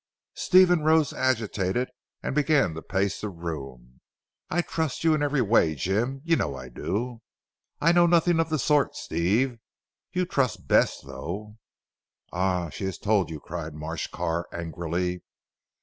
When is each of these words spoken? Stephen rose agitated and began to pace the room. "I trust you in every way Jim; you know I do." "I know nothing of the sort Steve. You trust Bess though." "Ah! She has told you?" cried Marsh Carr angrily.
Stephen 0.33 0.79
rose 0.81 1.13
agitated 1.13 1.87
and 2.23 2.33
began 2.33 2.73
to 2.73 2.81
pace 2.81 3.21
the 3.21 3.29
room. 3.29 4.01
"I 4.49 4.63
trust 4.63 5.03
you 5.03 5.13
in 5.13 5.21
every 5.21 5.43
way 5.43 5.75
Jim; 5.75 6.23
you 6.25 6.35
know 6.35 6.55
I 6.55 6.69
do." 6.69 7.21
"I 7.79 7.91
know 7.91 8.07
nothing 8.07 8.39
of 8.39 8.49
the 8.49 8.57
sort 8.57 8.95
Steve. 8.95 9.59
You 10.11 10.25
trust 10.25 10.67
Bess 10.67 10.99
though." 11.01 11.57
"Ah! 12.33 12.69
She 12.71 12.85
has 12.85 12.97
told 12.97 13.29
you?" 13.29 13.39
cried 13.39 13.75
Marsh 13.75 14.07
Carr 14.07 14.47
angrily. 14.51 15.21